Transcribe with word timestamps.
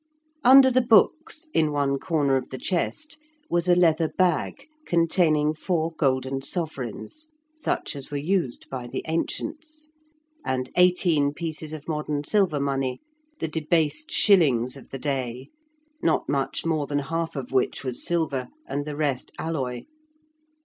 Under 0.43 0.71
the 0.71 0.81
books, 0.81 1.45
in 1.53 1.71
one 1.71 1.99
corner 1.99 2.35
of 2.35 2.49
the 2.49 2.57
chest, 2.57 3.19
was 3.51 3.69
a 3.69 3.75
leather 3.75 4.07
bag 4.09 4.65
containing 4.83 5.53
four 5.53 5.91
golden 5.91 6.41
sovereigns, 6.41 7.27
such 7.55 7.95
as 7.95 8.09
were 8.09 8.17
used 8.17 8.67
by 8.67 8.87
the 8.87 9.05
ancients, 9.07 9.91
and 10.43 10.71
eighteen 10.75 11.35
pieces 11.35 11.71
of 11.71 11.87
modern 11.87 12.23
silver 12.23 12.59
money, 12.59 12.99
the 13.37 13.47
debased 13.47 14.09
shillings 14.09 14.75
of 14.75 14.89
the 14.89 14.97
day, 14.97 15.49
not 16.01 16.27
much 16.27 16.65
more 16.65 16.87
than 16.87 16.97
half 16.97 17.35
of 17.35 17.51
which 17.51 17.83
was 17.83 18.03
silver 18.03 18.47
and 18.65 18.85
the 18.85 18.95
rest 18.95 19.31
alloy. 19.37 19.83